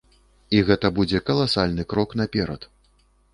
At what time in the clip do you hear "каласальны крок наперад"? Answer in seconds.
1.27-2.61